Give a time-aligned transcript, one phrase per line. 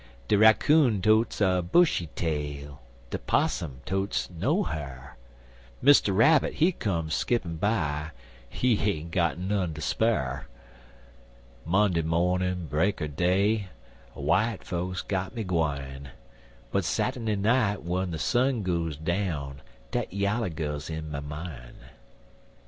[0.27, 5.15] De raccoon totes a bushy tail, De 'possum totes no ha'r,
[5.83, 6.17] Mr.
[6.17, 8.09] Rabbit, he come skippin' by,
[8.49, 10.47] He ain't got none ter spar'.
[11.67, 13.67] Monday mornin' break er day,
[14.15, 16.09] W'ite folks got me gwine,
[16.71, 19.61] But Sat'dy night, w'en de sun goes down,
[19.91, 21.75] Dat yaller gal's in my mine.